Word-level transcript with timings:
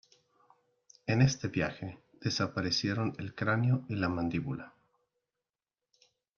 En 1.05 1.21
este 1.21 1.47
viaje 1.47 1.99
desaparecieron 2.21 3.13
el 3.19 3.35
cráneo 3.35 3.85
y 3.87 3.97
la 3.97 4.09
mandíbula. 4.09 4.73